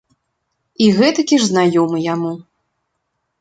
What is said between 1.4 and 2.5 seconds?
ж знаёмы яму.